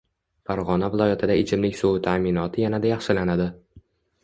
Farg‘ona 0.51 0.89
viloyatida 0.95 1.35
ichimlik 1.43 1.77
suvi 1.83 2.03
ta’minoti 2.09 2.67
yanada 2.67 2.93
yaxshilanadi 2.95 3.51